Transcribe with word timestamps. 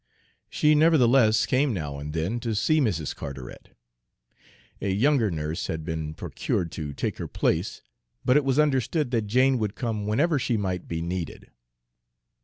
She 0.49 0.73
nevertheless 0.73 1.45
came 1.45 1.75
now 1.75 1.99
and 1.99 2.11
then 2.11 2.39
to 2.39 2.55
see 2.55 2.79
Mrs. 2.81 3.15
Carteret. 3.15 3.77
A 4.81 4.89
younger 4.89 5.29
nurse 5.29 5.67
had 5.67 5.85
been 5.85 6.15
procured 6.15 6.71
to 6.71 6.91
take 6.91 7.19
her 7.19 7.27
place, 7.27 7.83
but 8.25 8.35
it 8.35 8.43
was 8.43 8.57
understood 8.57 9.11
that 9.11 9.27
Jane 9.27 9.59
would 9.59 9.75
come 9.75 10.07
whenever 10.07 10.39
she 10.39 10.57
might 10.57 10.87
be 10.87 11.03
needed. 11.03 11.51